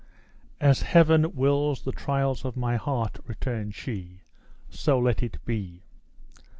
[0.59, 4.21] "As Heaven wills the trials of my heart," returned she,
[4.67, 5.83] "so let it be!"